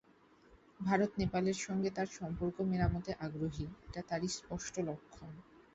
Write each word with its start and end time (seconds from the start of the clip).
ভারত 0.79 1.11
নেপালের 1.19 1.57
সঙ্গে 1.59 1.89
তার 1.89 2.09
সম্পর্ক 2.19 2.57
মেরামতে 2.63 3.11
আগ্রহী, 3.25 3.65
এটা 3.87 4.01
তারই 4.09 4.29
স্পষ্ট 4.37 4.75
লক্ষণ। 4.87 5.31